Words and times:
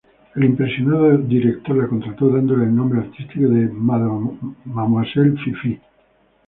El 0.35 0.45
impresionado 0.45 1.15
director 1.15 1.77
la 1.77 1.87
contrató, 1.87 2.29
dándole 2.31 2.63
el 2.65 2.75
nombre 2.75 3.01
artístico 3.01 3.47
de 3.51 3.67
"Mademoiselle 3.69 5.37
Fifi". 5.37 5.79